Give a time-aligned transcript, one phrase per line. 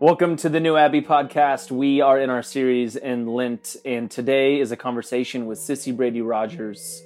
[0.00, 1.72] Welcome to the New Abbey podcast.
[1.72, 6.22] We are in our series in Lent, and today is a conversation with Sissy Brady
[6.22, 7.02] Rogers.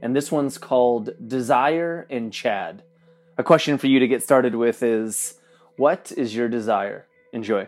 [0.00, 2.84] And this one's called Desire and Chad.
[3.36, 5.40] A question for you to get started with is
[5.76, 7.08] What is your desire?
[7.32, 7.66] Enjoy.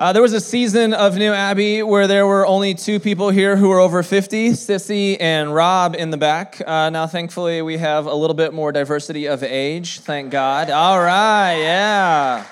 [0.00, 3.54] Uh, there was a season of New Abbey where there were only two people here
[3.54, 6.58] who were over 50, Sissy and Rob in the back.
[6.66, 10.70] Uh, now, thankfully, we have a little bit more diversity of age, thank God.
[10.70, 12.46] All right, yeah.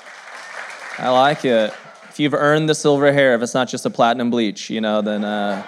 [0.99, 1.73] I like it.
[2.11, 5.01] If you've earned the silver hair, if it's not just a platinum bleach, you know,
[5.01, 5.65] then uh,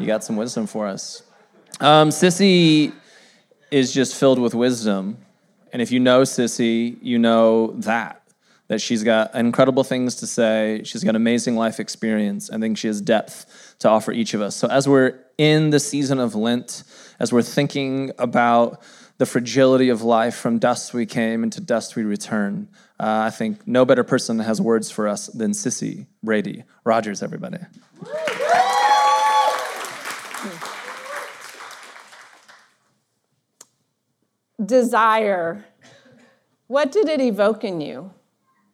[0.00, 1.22] you got some wisdom for us.
[1.78, 2.92] Um, Sissy
[3.70, 5.18] is just filled with wisdom.
[5.72, 8.18] And if you know Sissy, you know that
[8.68, 10.82] that she's got incredible things to say.
[10.84, 12.50] She's got amazing life experience.
[12.50, 14.54] I think she has depth to offer each of us.
[14.54, 16.84] So, as we're in the season of Lent,
[17.18, 18.82] as we're thinking about
[19.16, 22.68] the fragility of life from dust we came and to dust we return,
[23.00, 27.58] uh, I think no better person has words for us than Sissy Brady Rogers, everybody.
[34.64, 35.64] Desire.
[36.66, 38.12] What did it evoke in you?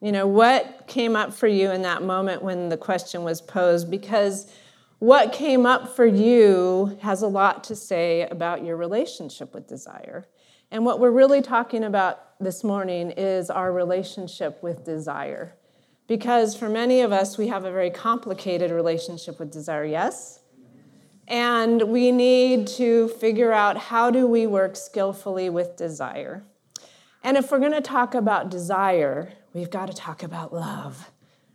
[0.05, 3.91] You know, what came up for you in that moment when the question was posed?
[3.91, 4.53] Because
[4.99, 10.27] what came up for you has a lot to say about your relationship with desire.
[10.71, 15.57] And what we're really talking about this morning is our relationship with desire.
[16.07, 20.41] Because for many of us, we have a very complicated relationship with desire, yes?
[21.29, 26.45] And we need to figure out how do we work skillfully with desire.
[27.23, 31.11] And if we're going to talk about desire, we've got to talk about love,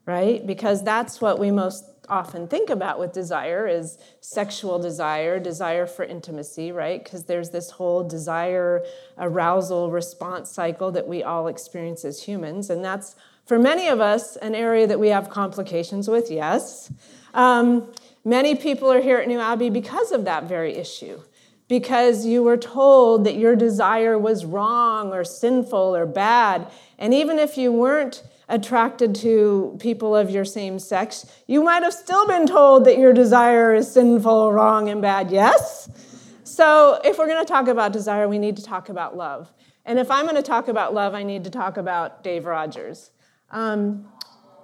[0.05, 0.45] right?
[0.47, 6.03] Because that's what we most often think about with desire is sexual desire, desire for
[6.03, 7.03] intimacy, right?
[7.03, 8.83] Because there's this whole desire
[9.19, 12.71] arousal response cycle that we all experience as humans.
[12.71, 13.15] And that's,
[13.45, 16.91] for many of us, an area that we have complications with, yes.
[17.35, 17.91] Um,
[18.25, 21.21] many people are here at New Abbey because of that very issue
[21.69, 26.67] because you were told that your desire was wrong or sinful or bad.
[26.97, 31.93] And even if you weren't attracted to people of your same sex, you might have
[31.93, 35.31] still been told that your desire is sinful, wrong, and bad.
[35.31, 35.89] Yes?
[36.43, 39.53] So, if we're to talk about desire, we need to talk about love.
[39.85, 43.11] And if I'm to talk about love, I need to talk about Dave Rogers.
[43.51, 44.07] Um,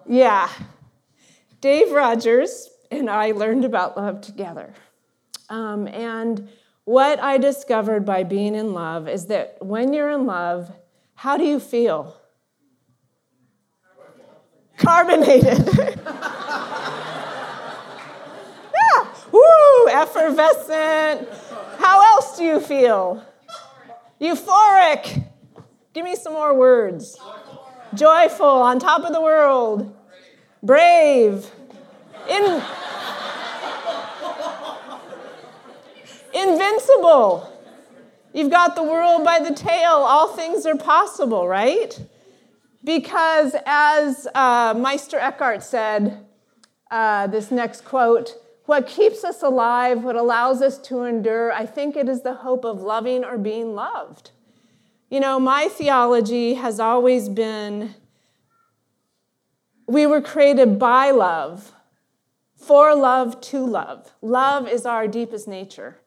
[0.07, 0.49] yeah.
[1.61, 4.73] Dave Rogers and I learned about love together.
[5.49, 6.49] Um, and
[6.85, 10.71] what I discovered by being in love is that when you're in love,
[11.15, 12.15] how do you feel?
[14.77, 15.67] Carbonated.
[18.75, 21.27] yeah, woo, effervescent.
[21.77, 23.23] How else do you feel?
[24.21, 25.23] Euphoric.
[25.93, 27.17] Give me some more words.
[27.93, 29.95] Joyful, on top of the world.
[30.61, 31.49] Brave.
[32.29, 32.61] In
[36.95, 37.51] Invincible.
[38.33, 39.91] You've got the world by the tail.
[39.91, 41.97] All things are possible, right?
[42.83, 46.25] Because as uh, Meister Eckhart said,
[46.91, 48.35] uh, this next quote,
[48.65, 52.65] what keeps us alive, what allows us to endure, I think it is the hope
[52.65, 54.31] of loving or being loved.
[55.09, 57.95] You know, my theology has always been
[59.87, 61.71] we were created by love,
[62.55, 64.11] for love, to love.
[64.21, 65.99] Love is our deepest nature.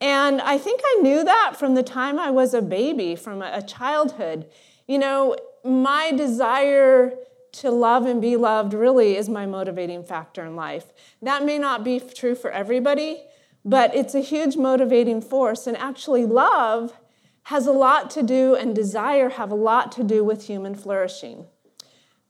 [0.00, 3.62] And I think I knew that from the time I was a baby, from a
[3.62, 4.46] childhood.
[4.86, 7.14] You know, my desire
[7.52, 10.92] to love and be loved really is my motivating factor in life.
[11.20, 13.24] That may not be true for everybody,
[13.64, 15.66] but it's a huge motivating force.
[15.66, 16.96] And actually, love
[17.44, 21.46] has a lot to do, and desire have a lot to do with human flourishing.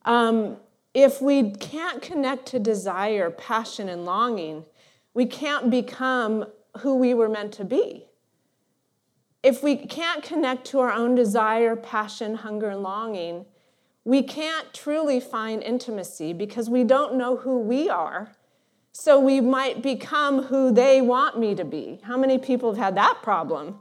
[0.05, 0.57] Um,
[0.95, 4.65] if we can't connect to desire, passion, and longing,
[5.13, 6.47] we can't become
[6.83, 8.07] who we were meant to be.
[9.43, 13.47] If we can't connect to our own desire, passion, hunger, and longing,
[14.05, 18.33] we can't truly find intimacy because we don't know who we are.
[18.93, 22.01] So we might become who they want me to be.
[22.03, 23.79] How many people have had that problem?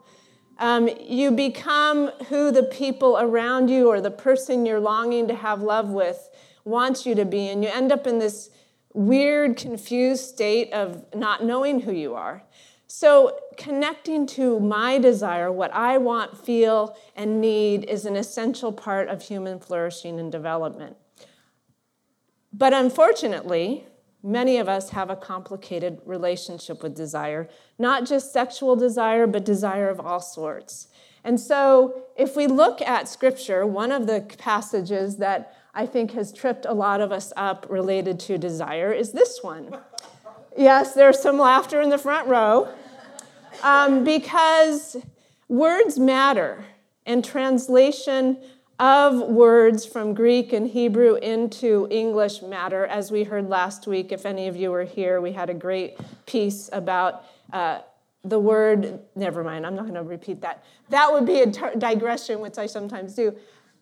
[0.60, 5.62] Um, you become who the people around you or the person you're longing to have
[5.62, 6.30] love with
[6.66, 8.50] wants you to be, and you end up in this
[8.94, 12.44] weird, confused state of not knowing who you are.
[12.91, 19.09] So, connecting to my desire, what I want, feel, and need, is an essential part
[19.09, 20.97] of human flourishing and development.
[22.51, 23.86] But unfortunately,
[24.24, 27.47] many of us have a complicated relationship with desire,
[27.77, 30.88] not just sexual desire, but desire of all sorts.
[31.24, 36.33] And so, if we look at scripture, one of the passages that I think has
[36.33, 39.77] tripped a lot of us up related to desire is this one.
[40.59, 42.67] Yes, there's some laughter in the front row.
[43.63, 44.97] Um, because
[45.47, 46.65] words matter,
[47.06, 48.38] and translation
[48.77, 52.85] of words from Greek and Hebrew into English matter.
[52.85, 55.97] As we heard last week, if any of you were here, we had a great
[56.25, 57.23] piece about
[57.53, 57.79] uh,
[58.25, 59.00] the word.
[59.15, 60.65] Never mind, I'm not going to repeat that.
[60.89, 63.33] That would be a digression, which I sometimes do.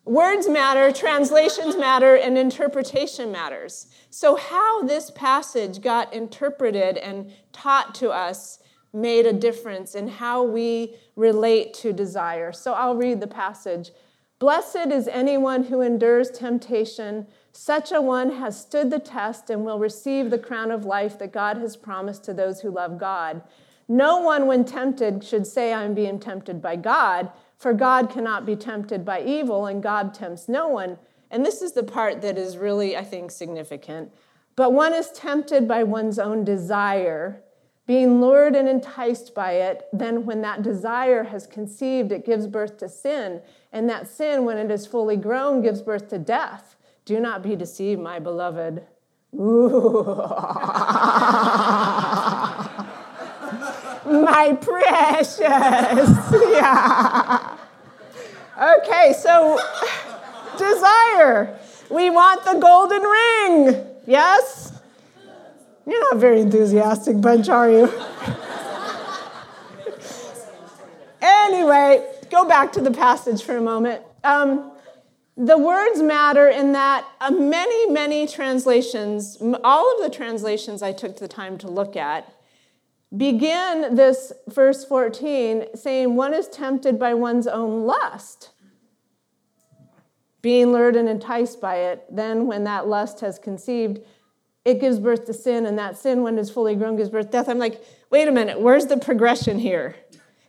[0.04, 3.88] Words matter, translations matter, and interpretation matters.
[4.10, 8.58] So, how this passage got interpreted and taught to us
[8.94, 12.52] made a difference in how we relate to desire.
[12.52, 13.90] So, I'll read the passage.
[14.38, 17.26] Blessed is anyone who endures temptation.
[17.52, 21.32] Such a one has stood the test and will receive the crown of life that
[21.32, 23.42] God has promised to those who love God.
[23.88, 28.56] No one, when tempted, should say, I'm being tempted by God, for God cannot be
[28.56, 30.96] tempted by evil, and God tempts no one.
[31.30, 34.10] And this is the part that is really, I think, significant.
[34.56, 37.42] But one is tempted by one's own desire
[37.88, 42.76] being lured and enticed by it, then when that desire has conceived, it gives birth
[42.76, 43.40] to sin.
[43.72, 46.76] And that sin, when it is fully grown, gives birth to death.
[47.06, 48.82] Do not be deceived, my beloved.
[54.10, 55.38] my precious.
[56.52, 57.56] yeah.
[58.78, 59.60] Okay, so
[60.58, 61.58] desire.
[61.90, 63.86] We want the golden ring.
[64.06, 64.78] Yes?
[65.86, 67.84] You're not a very enthusiastic bunch, are you?
[71.22, 74.02] anyway, go back to the passage for a moment.
[74.22, 74.72] Um,
[75.36, 81.18] the words matter in that uh, many, many translations, all of the translations I took
[81.18, 82.30] the time to look at,
[83.16, 88.50] begin this verse 14 saying, One is tempted by one's own lust,
[90.42, 92.04] being lured and enticed by it.
[92.10, 94.00] Then, when that lust has conceived,
[94.64, 97.32] it gives birth to sin, and that sin, when it's fully grown, gives birth to
[97.32, 97.48] death.
[97.48, 99.96] I'm like, wait a minute, where's the progression here?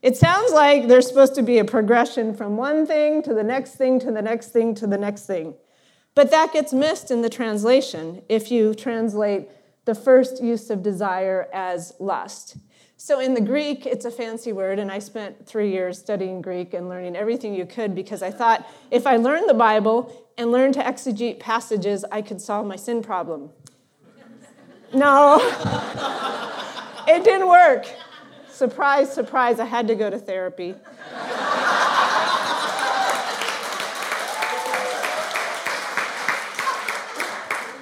[0.01, 3.75] It sounds like there's supposed to be a progression from one thing to the next
[3.75, 5.55] thing to the next thing to the next thing.
[6.15, 9.50] But that gets missed in the translation if you translate
[9.89, 12.57] the first use of desire as lust.
[12.95, 16.75] So in the Greek, it's a fancy word, and I spent three years studying Greek
[16.75, 20.75] and learning everything you could because I thought if I learned the Bible and learned
[20.75, 23.50] to exegete passages, I could solve my sin problem.
[24.94, 25.39] No,
[27.07, 27.88] it didn't work.
[28.47, 30.75] Surprise, surprise, I had to go to therapy.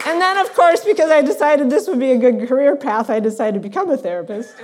[0.08, 3.20] And then, of course, because I decided this would be a good career path, I
[3.20, 4.56] decided to become a therapist.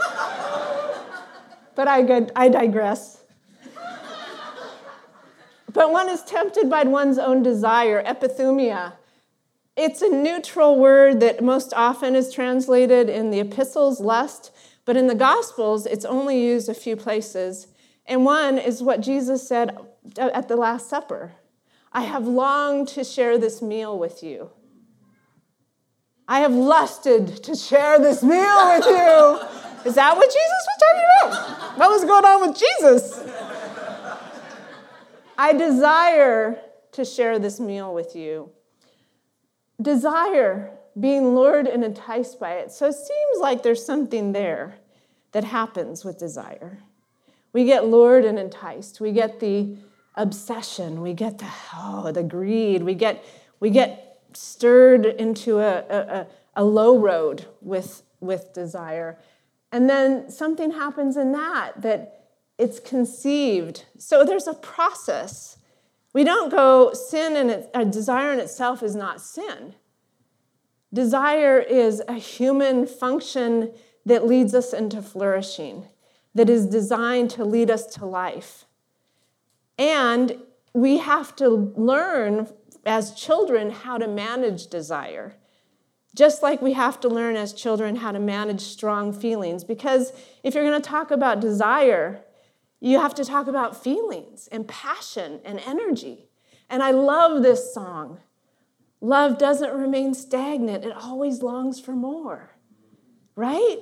[1.75, 3.21] but I, I digress.
[5.73, 8.93] But one is tempted by one's own desire, epithumia.
[9.75, 14.49] It's a neutral word that most often is translated in the epistles, lust,
[14.85, 17.67] but in the gospels, it's only used a few places.
[18.05, 19.77] And one is what Jesus said
[20.17, 21.33] at the Last Supper
[21.91, 24.49] I have longed to share this meal with you.
[26.27, 29.39] I have lusted to share this meal with you.
[29.85, 31.77] Is that what Jesus was talking about?
[31.77, 33.19] What was going on with Jesus?
[35.37, 36.61] I desire
[36.93, 38.51] to share this meal with you
[39.81, 42.71] desire, being lured and enticed by it.
[42.71, 44.75] So it seems like there's something there
[45.31, 46.79] that happens with desire.
[47.51, 49.01] We get lured and enticed.
[49.01, 49.75] We get the
[50.15, 51.01] obsession.
[51.01, 52.83] We get the oh, the greed.
[52.83, 53.23] We get
[53.59, 54.02] we get
[54.35, 59.17] stirred into a, a, a low road with with desire.
[59.71, 63.85] And then something happens in that that it's conceived.
[63.97, 65.57] So there's a process
[66.13, 69.73] we don't go, sin and a desire in itself is not sin.
[70.93, 73.71] Desire is a human function
[74.05, 75.87] that leads us into flourishing,
[76.35, 78.65] that is designed to lead us to life.
[79.79, 80.37] And
[80.73, 82.47] we have to learn
[82.85, 85.35] as children how to manage desire.
[86.15, 89.63] Just like we have to learn as children how to manage strong feelings.
[89.63, 90.13] Because
[90.43, 92.23] if you're going to talk about desire,
[92.79, 96.29] you have to talk about feelings and passion and energy.
[96.69, 98.19] And I love this song.
[99.01, 102.55] Love doesn't remain stagnant, it always longs for more.
[103.35, 103.79] Right?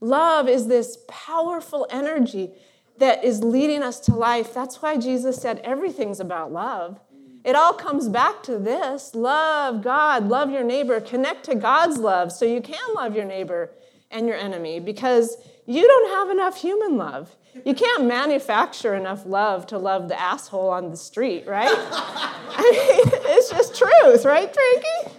[0.00, 2.52] Love is this powerful energy
[2.98, 4.54] that is leading us to life.
[4.54, 7.00] That's why Jesus said everything's about love.
[7.46, 12.32] It all comes back to this love God, love your neighbor, connect to God's love
[12.32, 13.70] so you can love your neighbor
[14.10, 17.36] and your enemy because you don't have enough human love.
[17.64, 21.68] You can't manufacture enough love to love the asshole on the street, right?
[21.70, 25.12] I mean, it's just truth, right, Frankie?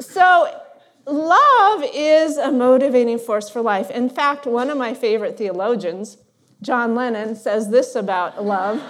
[0.00, 0.62] so,
[1.04, 3.90] love is a motivating force for life.
[3.90, 6.16] In fact, one of my favorite theologians,
[6.60, 8.82] John Lennon says this about love.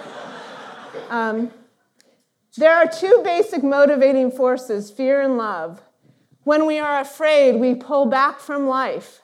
[1.09, 1.51] Um,
[2.57, 5.81] there are two basic motivating forces fear and love.
[6.43, 9.21] When we are afraid, we pull back from life.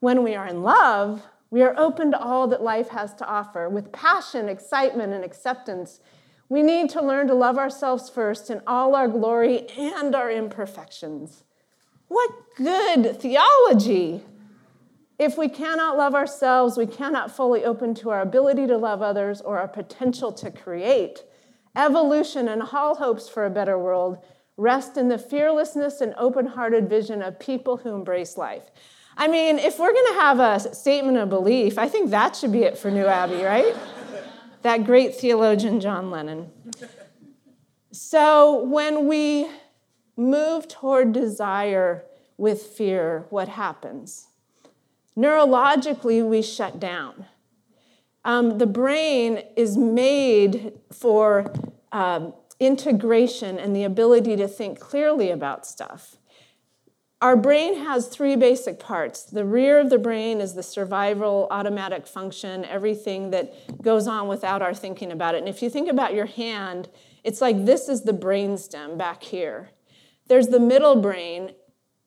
[0.00, 3.68] When we are in love, we are open to all that life has to offer
[3.68, 6.00] with passion, excitement, and acceptance.
[6.48, 11.44] We need to learn to love ourselves first in all our glory and our imperfections.
[12.08, 14.22] What good theology!
[15.22, 19.40] If we cannot love ourselves, we cannot fully open to our ability to love others
[19.40, 21.22] or our potential to create.
[21.76, 24.18] Evolution and all hopes for a better world
[24.56, 28.72] rest in the fearlessness and open hearted vision of people who embrace life.
[29.16, 32.50] I mean, if we're going to have a statement of belief, I think that should
[32.50, 33.76] be it for New Abbey, right?
[34.62, 36.50] that great theologian, John Lennon.
[37.92, 39.48] So when we
[40.16, 44.26] move toward desire with fear, what happens?
[45.16, 47.26] Neurologically, we shut down.
[48.24, 51.52] Um, the brain is made for
[51.90, 56.16] um, integration and the ability to think clearly about stuff.
[57.20, 59.22] Our brain has three basic parts.
[59.22, 64.60] The rear of the brain is the survival automatic function, everything that goes on without
[64.60, 65.38] our thinking about it.
[65.38, 66.88] And if you think about your hand,
[67.22, 69.70] it's like this is the brainstem back here.
[70.26, 71.52] There's the middle brain,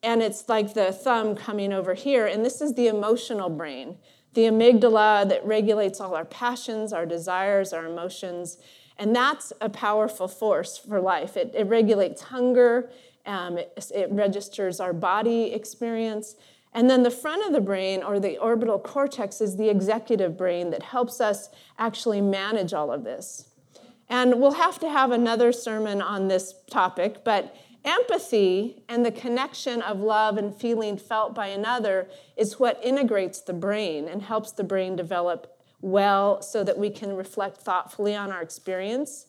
[0.05, 3.97] and it's like the thumb coming over here, and this is the emotional brain,
[4.33, 8.57] the amygdala that regulates all our passions, our desires, our emotions.
[8.97, 11.35] And that's a powerful force for life.
[11.35, 12.89] It, it regulates hunger,
[13.25, 16.35] um, it, it registers our body experience.
[16.71, 20.69] And then the front of the brain, or the orbital cortex, is the executive brain
[20.69, 23.49] that helps us actually manage all of this.
[24.07, 29.81] And we'll have to have another sermon on this topic, but empathy and the connection
[29.81, 34.63] of love and feeling felt by another is what integrates the brain and helps the
[34.63, 39.27] brain develop well so that we can reflect thoughtfully on our experience.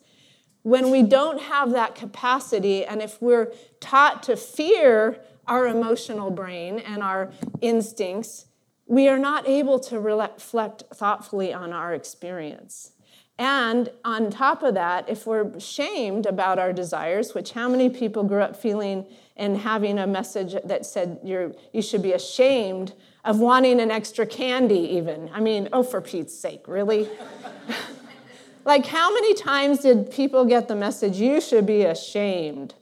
[0.63, 6.81] When we don't have that capacity, and if we're taught to fear our emotional brain
[6.81, 8.47] and our instincts,
[8.87, 12.93] we are not able to reflect thoughtfully on our experience.
[13.39, 18.25] And on top of that, if we're shamed about our desires, which how many people
[18.25, 23.39] grew up feeling and having a message that said you're, you should be ashamed of
[23.39, 25.29] wanting an extra candy, even.
[25.35, 27.09] I mean, oh, for Pete's sake, really?
[28.65, 32.75] like, how many times did people get the message, you should be ashamed?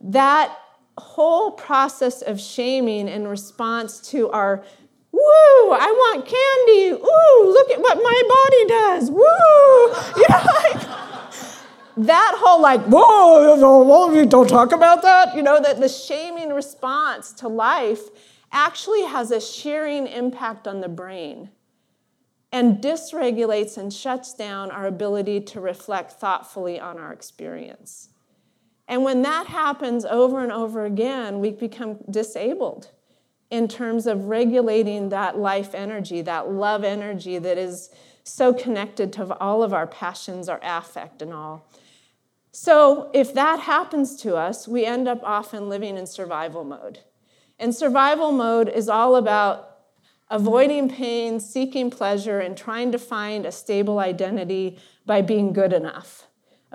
[0.00, 0.56] That
[0.98, 4.64] whole process of shaming in response to our
[5.16, 6.90] Woo, I want candy.
[6.92, 9.10] Ooh, look at what my body does.
[9.10, 9.22] Woo.
[10.16, 10.96] You know, like
[11.98, 15.34] that whole like, whoa, don't talk about that.
[15.34, 18.00] You know, that the shaming response to life
[18.52, 21.50] actually has a shearing impact on the brain
[22.52, 28.10] and dysregulates and shuts down our ability to reflect thoughtfully on our experience.
[28.88, 32.90] And when that happens over and over again, we become disabled
[33.50, 37.90] in terms of regulating that life energy, that love energy that is
[38.24, 41.68] so connected to all of our passions, our affect, and all.
[42.50, 47.00] So, if that happens to us, we end up often living in survival mode.
[47.58, 49.76] And survival mode is all about
[50.30, 56.25] avoiding pain, seeking pleasure, and trying to find a stable identity by being good enough,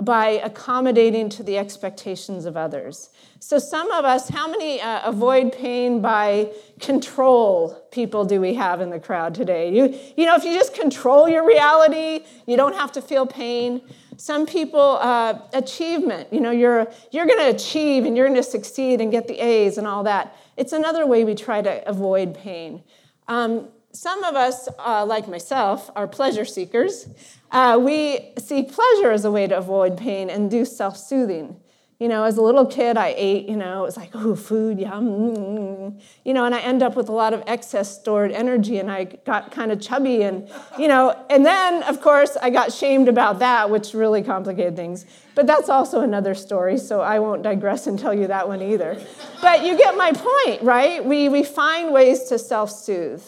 [0.02, 3.10] by accommodating to the expectations of others.
[3.40, 8.80] So, some of us, how many uh, avoid pain by control people do we have
[8.82, 9.74] in the crowd today?
[9.74, 13.82] You, you know, if you just control your reality, you don't have to feel pain.
[14.16, 18.44] Some people, uh, achievement, you know, you're, you're going to achieve and you're going to
[18.44, 20.36] succeed and get the A's and all that.
[20.56, 22.84] It's another way we try to avoid pain.
[23.28, 27.08] Um, some of us, uh, like myself, are pleasure seekers.
[27.52, 31.58] Uh, we see pleasure as a way to avoid pain and do self soothing.
[32.02, 34.80] You know, as a little kid, I ate, you know, it was like, oh, food,
[34.80, 36.00] yum.
[36.26, 39.04] You know, and I end up with a lot of excess stored energy and I
[39.04, 43.38] got kind of chubby and, you know, and then, of course, I got shamed about
[43.38, 45.06] that, which really complicated things.
[45.36, 49.00] But that's also another story, so I won't digress and tell you that one either.
[49.40, 51.06] But you get my point, right?
[51.06, 53.22] We, we find ways to self soothe.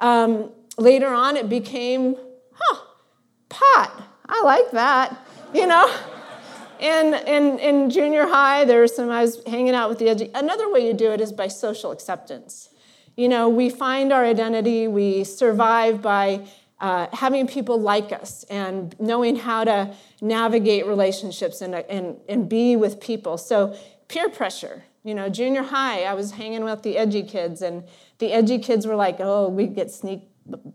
[0.00, 2.16] Um, later on, it became,
[2.52, 2.80] huh,
[3.48, 4.02] pot.
[4.28, 5.16] I like that,
[5.54, 5.92] you know?
[6.78, 10.30] in, in, in junior high, there was some, I was hanging out with the edgy.
[10.34, 12.70] Another way you do it is by social acceptance.
[13.16, 16.46] You know, we find our identity, we survive by
[16.80, 22.76] uh, having people like us and knowing how to navigate relationships and, and, and be
[22.76, 23.38] with people.
[23.38, 23.74] So,
[24.08, 24.84] peer pressure.
[25.06, 27.84] You know, junior high, I was hanging with the edgy kids, and
[28.18, 30.28] the edgy kids were like, oh, we get sneak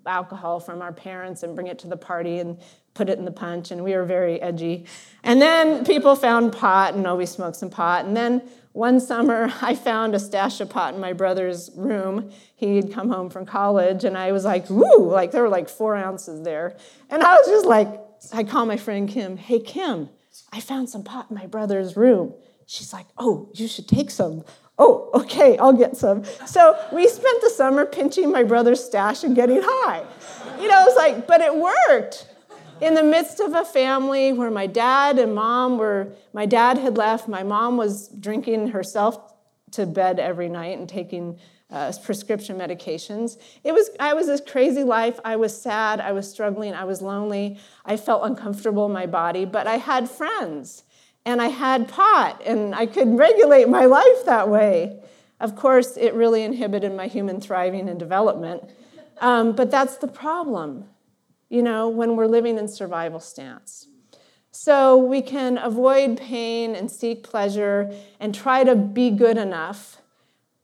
[0.06, 2.58] alcohol from our parents and bring it to the party and
[2.94, 4.86] put it in the punch, and we were very edgy.
[5.22, 8.06] And then people found pot, and oh, we smoked some pot.
[8.06, 12.32] And then one summer, I found a stash of pot in my brother's room.
[12.56, 15.94] He'd come home from college, and I was like, "Woo!" Like there were like four
[15.94, 16.78] ounces there,
[17.10, 17.90] and I was just like,
[18.32, 19.36] I call my friend Kim.
[19.36, 20.08] Hey, Kim,
[20.54, 22.34] I found some pot in my brother's room.
[22.72, 24.46] She's like, "Oh, you should take some."
[24.80, 26.24] Oh, okay, I'll get some.
[26.46, 30.06] So we spent the summer pinching my brother's stash and getting high.
[30.58, 32.30] You know, it was like, but it worked
[32.80, 36.96] in the midst of a family where my dad and mom were, my dad had
[36.96, 39.34] left, my mom was drinking herself
[39.72, 41.38] to bed every night and taking
[41.72, 43.38] uh, prescription medications.
[43.66, 45.20] It was, I was this crazy life.
[45.26, 49.44] I was sad, I was struggling, I was lonely, I felt uncomfortable in my body,
[49.44, 50.84] but I had friends
[51.26, 55.00] and I had pot and I could regulate my life that way.
[55.40, 58.64] Of course, it really inhibited my human thriving and development.
[59.20, 60.86] Um, but that's the problem
[61.52, 63.88] you know, when we're living in survival stance.
[64.52, 69.98] So we can avoid pain and seek pleasure and try to be good enough,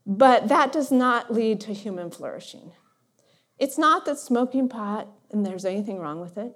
[0.06, 2.72] but that does not lead to human flourishing.
[3.60, 6.56] It's not that smoking pot and there's anything wrong with it,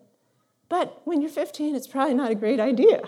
[0.70, 3.02] but when you're 15, it's probably not a great idea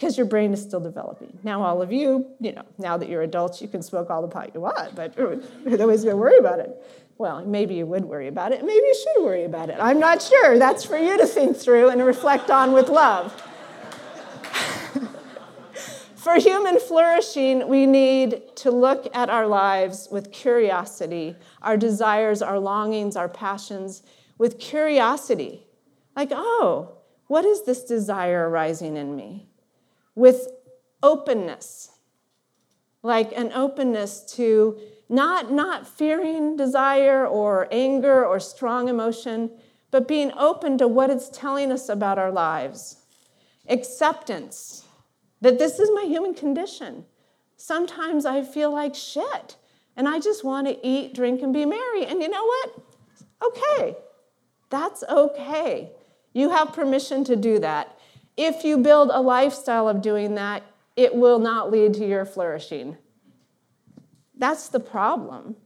[0.00, 1.38] because your brain is still developing.
[1.42, 4.28] Now, all of you, you know, now that you're adults, you can smoke all the
[4.28, 5.44] pot you want, but always
[5.76, 6.74] going to worry about it.
[7.18, 8.64] Well, maybe you would worry about it.
[8.64, 9.76] Maybe you should worry about it.
[9.78, 10.58] I'm not sure.
[10.58, 13.30] That's for you to think through and reflect on with love.
[16.14, 22.58] for human flourishing, we need to look at our lives with curiosity, our desires, our
[22.58, 24.02] longings, our passions,
[24.38, 25.66] with curiosity.
[26.16, 26.92] Like, oh,
[27.26, 29.49] what is this desire arising in me?
[30.14, 30.48] With
[31.02, 31.90] openness,
[33.02, 39.50] like an openness to not, not fearing desire or anger or strong emotion,
[39.90, 42.98] but being open to what it's telling us about our lives.
[43.68, 44.84] Acceptance
[45.40, 47.04] that this is my human condition.
[47.56, 49.56] Sometimes I feel like shit
[49.96, 52.06] and I just want to eat, drink, and be merry.
[52.06, 52.82] And you know what?
[53.44, 53.96] Okay,
[54.70, 55.92] that's okay.
[56.32, 57.98] You have permission to do that.
[58.42, 60.62] If you build a lifestyle of doing that,
[60.96, 62.96] it will not lead to your flourishing.
[64.34, 65.56] That's the problem.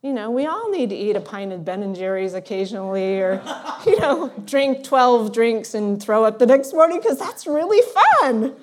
[0.00, 3.42] You know, we all need to eat a pint of Ben and Jerry's occasionally, or,
[3.86, 7.82] you know, drink 12 drinks and throw up the next morning because that's really
[8.22, 8.54] fun.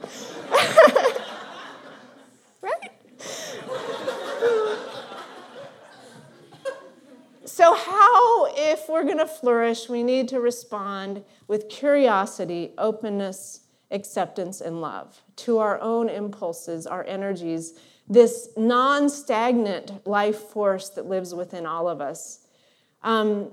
[7.60, 14.62] so, how, if we're going to flourish, we need to respond with curiosity, openness, acceptance,
[14.62, 21.36] and love to our own impulses, our energies, this non stagnant life force that lives
[21.36, 22.48] within all of us.
[23.04, 23.52] Um,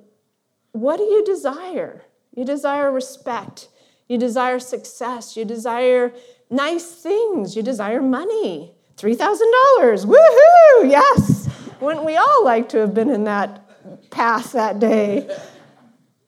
[0.70, 2.04] what do you desire?
[2.32, 3.66] You desire respect.
[4.06, 5.36] You desire success.
[5.36, 6.12] You desire
[6.48, 7.56] nice things.
[7.56, 8.72] You desire money.
[8.98, 10.06] $3,000.
[10.06, 10.88] Woohoo!
[10.88, 11.48] Yes!
[11.80, 13.65] Wouldn't we all like to have been in that
[14.10, 15.28] path that day?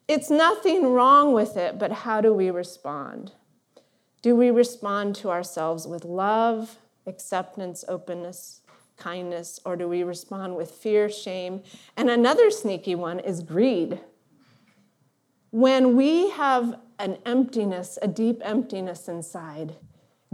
[0.06, 3.32] It's nothing wrong with it, but how do we respond?
[4.22, 8.62] Do we respond to ourselves with love, acceptance, openness,
[8.96, 11.62] kindness, or do we respond with fear, shame?
[11.96, 14.00] And another sneaky one is greed.
[15.50, 19.76] When we have an emptiness, a deep emptiness inside,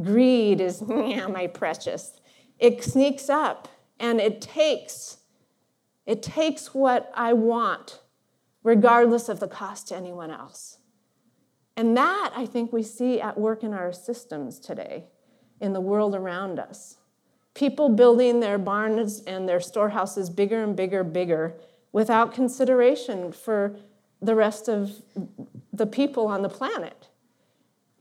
[0.00, 2.20] greed is, yeah, my precious.
[2.58, 3.68] It sneaks up
[4.00, 5.18] and it takes,
[6.06, 8.00] it takes what I want,
[8.62, 10.78] regardless of the cost to anyone else.
[11.76, 15.06] And that I think we see at work in our systems today
[15.60, 16.98] in the world around us.
[17.54, 21.54] People building their barns and their storehouses bigger and bigger, bigger,
[21.92, 23.76] without consideration for
[24.20, 25.02] the rest of
[25.72, 27.08] the people on the planet.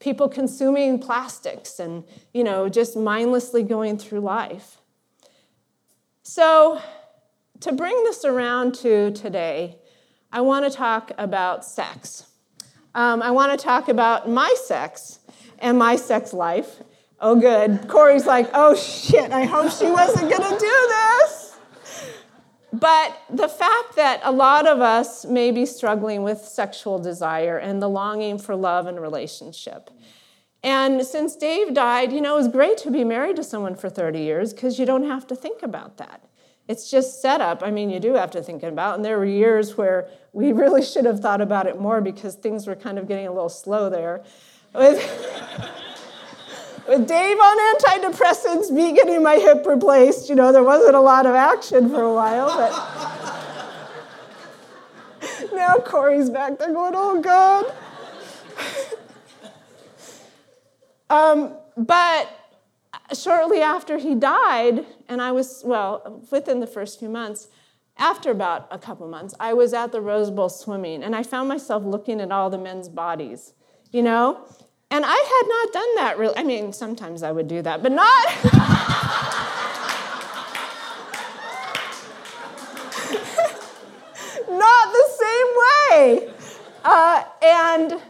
[0.04, 4.80] people consuming plastics and, you know, just mindlessly going through life.
[6.24, 6.82] So,
[7.64, 9.78] to bring this around to today,
[10.32, 12.26] I want to talk about sex.
[12.94, 15.20] Um, I want to talk about my sex
[15.60, 16.82] and my sex life.
[17.22, 17.88] Oh, good.
[17.88, 21.58] Corey's like, oh shit, I hope she wasn't going to do this.
[22.74, 27.82] But the fact that a lot of us may be struggling with sexual desire and
[27.82, 29.90] the longing for love and relationship.
[30.64, 33.90] And since Dave died, you know, it was great to be married to someone for
[33.90, 36.28] 30 years because you don't have to think about that.
[36.68, 37.62] It's just set up.
[37.64, 40.84] I mean, you do have to think about, and there were years where we really
[40.84, 43.90] should have thought about it more because things were kind of getting a little slow
[43.90, 44.24] there.
[44.74, 44.98] With,
[46.88, 51.26] with Dave on antidepressants, me getting my hip replaced, you know, there wasn't a lot
[51.26, 52.72] of action for a while, but
[55.54, 57.72] now Corey's back there going, oh God.
[61.10, 62.43] um, but
[63.16, 67.48] shortly after he died, and I was, well, within the first few months,
[67.98, 71.48] after about a couple months, I was at the Rose Bowl swimming, and I found
[71.48, 73.54] myself looking at all the men's bodies,
[73.92, 74.46] you know?
[74.90, 76.38] And I had not done that really.
[76.38, 78.28] I mean, sometimes I would do that, but not.
[84.50, 86.30] not the same way.
[86.84, 88.02] Uh, and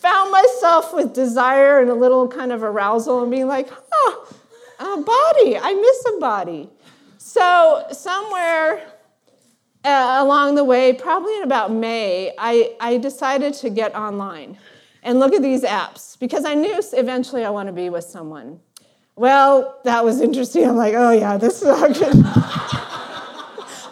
[0.00, 4.36] found myself with desire and a little kind of arousal and being like, oh,
[4.78, 5.58] a body.
[5.58, 6.70] I miss a body.
[7.18, 8.82] So, somewhere
[9.84, 14.56] uh, along the way, probably in about May, I, I decided to get online
[15.02, 18.60] and look at these apps because I knew eventually I want to be with someone.
[19.16, 20.66] Well, that was interesting.
[20.66, 22.24] I'm like, oh yeah, this is good.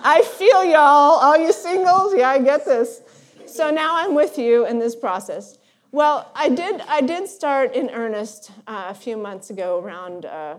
[0.05, 2.15] I feel y'all, all you singles.
[2.17, 3.03] Yeah, I get this.
[3.47, 5.59] So now I'm with you in this process.
[5.91, 6.83] Well, I did.
[6.83, 10.57] I did start in earnest uh, a few months ago, around uh,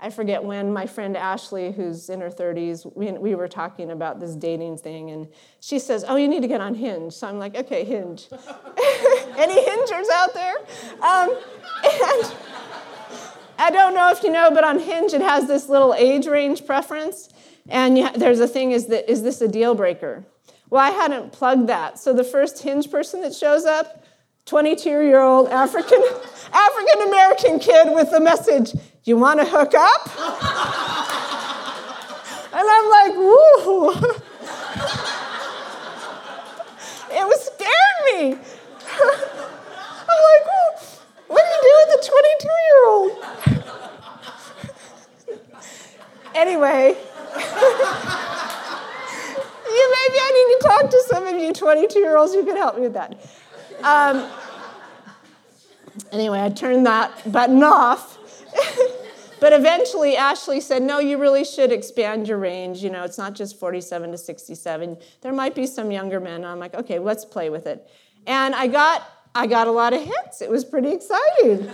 [0.00, 0.72] I forget when.
[0.72, 5.10] My friend Ashley, who's in her 30s, we, we were talking about this dating thing,
[5.10, 5.28] and
[5.60, 8.28] she says, "Oh, you need to get on Hinge." So I'm like, "Okay, Hinge."
[9.36, 10.56] Any Hingers out there?
[11.02, 11.36] Um,
[11.84, 12.34] and
[13.58, 16.64] I don't know if you know, but on Hinge it has this little age range
[16.64, 17.28] preference,
[17.68, 20.24] and ha- there's a thing: is that is this a deal breaker?
[20.70, 24.05] Well, I hadn't plugged that, so the first Hinge person that shows up
[24.46, 26.00] 22 year old African
[26.52, 30.08] African American kid with the message, You want to hook up?
[32.54, 33.90] and I'm like, Woo.
[37.10, 38.38] it was scared me.
[40.08, 40.46] I'm like,
[41.26, 43.10] What do you do with a 22 year old?
[46.36, 46.96] anyway.
[49.66, 52.56] you maybe I need to talk to some of you 22 year olds who can
[52.56, 53.16] help me with that.
[53.82, 54.28] Um,
[56.12, 58.18] anyway, I turned that button off.
[59.40, 62.82] but eventually, Ashley said, No, you really should expand your range.
[62.82, 64.96] You know, it's not just 47 to 67.
[65.20, 66.44] There might be some younger men.
[66.44, 67.88] I'm like, Okay, let's play with it.
[68.26, 70.42] And I got, I got a lot of hits.
[70.42, 71.70] It was pretty exciting.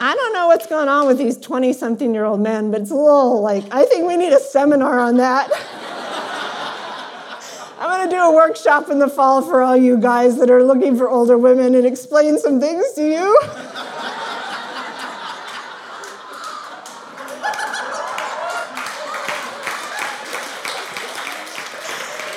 [0.00, 2.90] I don't know what's going on with these 20 something year old men, but it's
[2.90, 5.50] a little like, I think we need a seminar on that.
[8.04, 11.08] To do a workshop in the fall for all you guys that are looking for
[11.08, 13.38] older women and explain some things to you.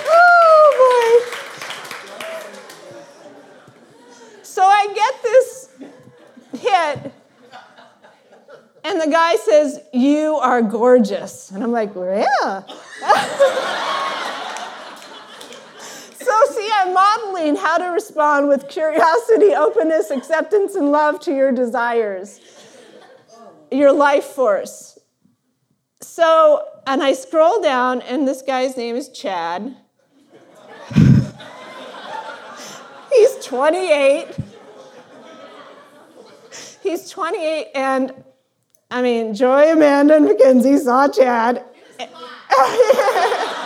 [0.09, 1.19] oh boy.
[4.41, 5.69] So I get this
[6.61, 7.11] hit,
[8.85, 11.51] and the guy says, You are gorgeous.
[11.51, 12.63] And I'm like, Yeah.
[16.57, 22.41] see, I'm modeling how to respond with curiosity, openness, acceptance, and love to your desires,
[23.71, 24.99] your life force.
[26.01, 29.75] So, and I scroll down, and this guy's name is Chad.
[33.13, 34.27] He's 28.
[36.81, 38.23] He's 28, and
[38.89, 41.63] I mean, Joy, Amanda, and Mackenzie saw Chad.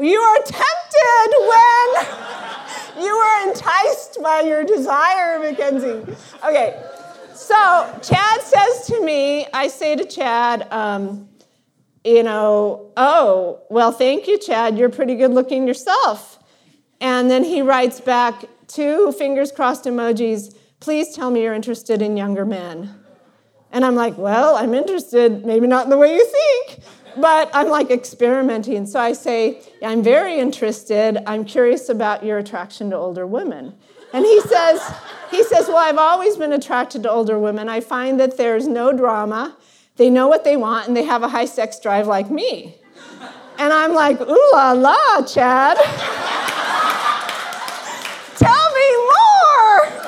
[0.00, 6.12] You are tempted when you are enticed by your desire, Mackenzie.
[6.44, 6.82] Okay,
[7.32, 11.28] so Chad says to me, I say to Chad, um,
[12.04, 14.76] you know, oh, well, thank you, Chad.
[14.76, 16.38] You're pretty good looking yourself.
[17.00, 22.16] And then he writes back two fingers crossed emojis, please tell me you're interested in
[22.16, 22.94] younger men.
[23.70, 26.80] And I'm like, well, I'm interested, maybe not in the way you think,
[27.16, 28.86] but I'm like experimenting.
[28.86, 31.18] So I say, I'm very interested.
[31.26, 33.74] I'm curious about your attraction to older women.
[34.12, 34.94] And he says,
[35.30, 37.68] he says, well, I've always been attracted to older women.
[37.68, 39.56] I find that there's no drama.
[39.96, 42.76] They know what they want and they have a high sex drive like me.
[43.58, 45.76] And I'm like, ooh la la, Chad.
[48.36, 50.04] Tell me more.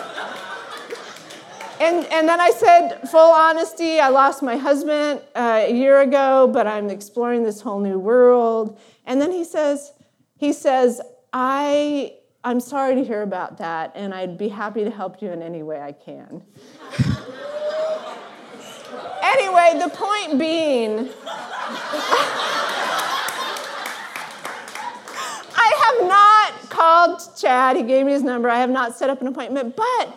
[1.78, 6.48] And, and then I said, full honesty, I lost my husband uh, a year ago,
[6.50, 8.78] but I'm exploring this whole new world.
[9.04, 9.92] And then he says,
[10.38, 11.02] he says,
[11.34, 15.42] I, I'm sorry to hear about that, and I'd be happy to help you in
[15.42, 16.42] any way I can.
[19.22, 21.10] anyway, the point being,
[25.58, 27.76] I have not called Chad.
[27.76, 28.48] He gave me his number.
[28.48, 30.16] I have not set up an appointment, but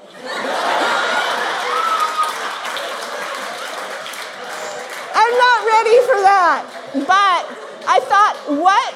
[5.15, 6.65] I'm not ready for that.
[6.93, 8.93] But I thought, what,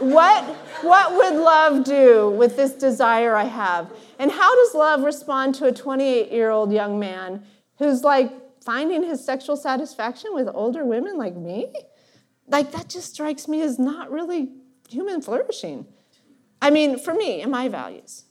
[0.00, 0.44] what,
[0.82, 3.90] what would love do with this desire I have?
[4.18, 7.44] And how does love respond to a 28 year old young man
[7.78, 11.72] who's like finding his sexual satisfaction with older women like me?
[12.46, 14.50] Like, that just strikes me as not really
[14.88, 15.86] human flourishing.
[16.60, 18.24] I mean, for me and my values.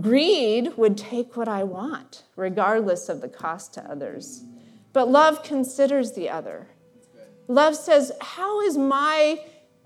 [0.00, 4.44] Greed would take what I want, regardless of the cost to others.
[4.92, 6.68] But love considers the other.
[7.50, 9.40] Love says, How is my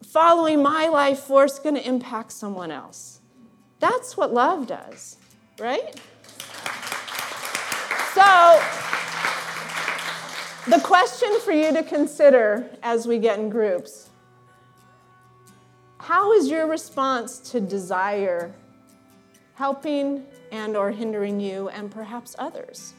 [0.04, 3.20] following my life force going to impact someone else?
[3.80, 5.16] That's what love does,
[5.58, 5.98] right?
[8.12, 8.62] So,
[10.70, 14.10] the question for you to consider as we get in groups
[15.98, 18.54] how is your response to desire
[19.54, 22.92] helping and or hindering you and perhaps others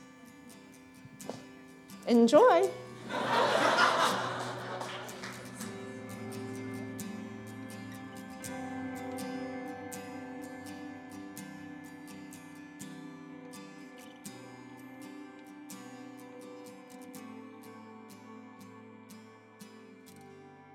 [2.08, 2.68] enjoy